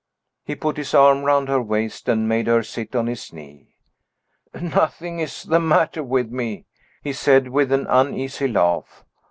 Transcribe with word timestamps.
He 0.43 0.55
put 0.55 0.77
his 0.77 0.95
arm 0.95 1.21
round 1.25 1.47
her 1.47 1.61
waist 1.61 2.09
and 2.09 2.27
made 2.27 2.47
her 2.47 2.63
sit 2.63 2.95
on 2.95 3.05
his 3.05 3.31
knee. 3.31 3.75
"Nothing 4.59 5.19
is 5.19 5.43
the 5.43 5.59
matter 5.59 6.01
with 6.03 6.31
me," 6.31 6.65
he 7.03 7.13
said, 7.13 7.49
with 7.49 7.71
an 7.71 7.85
uneasy 7.87 8.47
laugh. 8.47 9.05